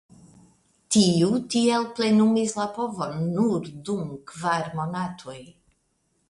Tiu 0.93 1.27
tiel 1.55 1.85
plenumis 1.99 2.55
la 2.61 2.65
povon 2.79 3.13
nur 3.37 3.69
dum 3.91 4.01
kvar 4.33 4.67
monatoj. 4.81 5.39